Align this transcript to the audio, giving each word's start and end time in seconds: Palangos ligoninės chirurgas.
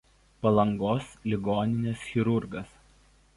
Palangos 0.45 1.11
ligoninės 1.33 2.07
chirurgas. 2.07 2.73